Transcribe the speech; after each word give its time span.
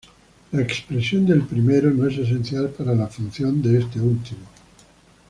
La 0.53 0.63
expresión 0.63 1.27
del 1.27 1.43
primero 1.43 1.91
no 1.91 2.07
es 2.07 2.17
esencial 2.17 2.69
para 2.71 2.95
la 2.95 3.05
función 3.05 3.61
de 3.61 3.77
este 3.81 3.99
último. 4.01 4.41